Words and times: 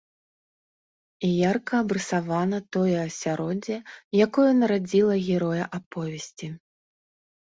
Ярка 1.49 1.75
абрысавана 1.83 2.59
тое 2.77 2.97
асяроддзе, 3.09 3.77
якое 4.29 4.49
нарадзіла 4.63 5.15
героя 5.27 5.63
аповесці. 5.81 6.47